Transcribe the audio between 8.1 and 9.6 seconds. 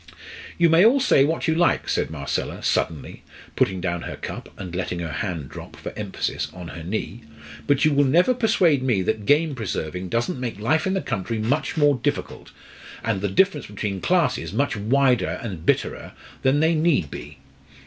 persuade me that game